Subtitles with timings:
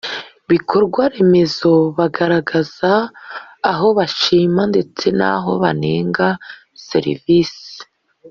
[0.49, 2.91] bikorwaremezo bagaragaza
[3.71, 6.27] aho bashima ndetse n aho banenga
[6.89, 7.73] Serivisi